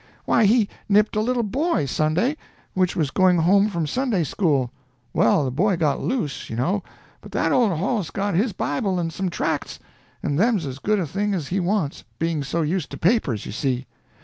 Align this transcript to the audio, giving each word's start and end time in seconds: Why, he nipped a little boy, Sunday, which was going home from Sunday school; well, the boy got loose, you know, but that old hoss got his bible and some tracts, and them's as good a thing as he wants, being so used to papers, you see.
Why, 0.25 0.45
he 0.45 0.67
nipped 0.89 1.15
a 1.15 1.21
little 1.21 1.43
boy, 1.43 1.85
Sunday, 1.85 2.35
which 2.73 2.95
was 2.95 3.11
going 3.11 3.37
home 3.37 3.69
from 3.69 3.85
Sunday 3.85 4.23
school; 4.23 4.71
well, 5.13 5.45
the 5.45 5.51
boy 5.51 5.77
got 5.77 6.01
loose, 6.01 6.49
you 6.49 6.55
know, 6.55 6.81
but 7.21 7.31
that 7.33 7.51
old 7.51 7.77
hoss 7.77 8.09
got 8.09 8.33
his 8.33 8.51
bible 8.51 8.97
and 8.99 9.13
some 9.13 9.29
tracts, 9.29 9.77
and 10.23 10.39
them's 10.39 10.65
as 10.65 10.79
good 10.79 10.97
a 10.97 11.05
thing 11.05 11.35
as 11.35 11.49
he 11.49 11.59
wants, 11.59 12.03
being 12.17 12.43
so 12.43 12.63
used 12.63 12.89
to 12.89 12.97
papers, 12.97 13.45
you 13.45 13.51
see. 13.51 13.85